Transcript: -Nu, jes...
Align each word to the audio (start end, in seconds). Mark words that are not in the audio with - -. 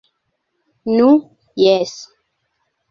-Nu, 0.95 1.11
jes... 1.67 1.95